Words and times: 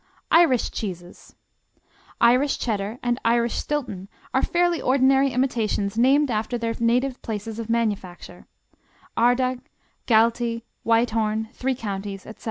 Irish 0.31 0.71
Cheeses 0.71 1.35
Irish 2.19 2.57
Cheddar 2.57 2.97
and 3.03 3.19
Irish 3.23 3.53
Stilton 3.53 4.09
are 4.33 4.41
fairly 4.41 4.81
ordinary 4.81 5.29
imitations 5.31 5.95
named 5.95 6.31
after 6.31 6.57
their 6.57 6.73
native 6.79 7.21
places 7.21 7.59
of 7.59 7.69
manufacture: 7.69 8.47
Ardagh, 9.15 9.61
Galtee, 10.07 10.63
Whitehorn, 10.83 11.49
Three 11.53 11.75
Counties, 11.75 12.25
etc. 12.25 12.39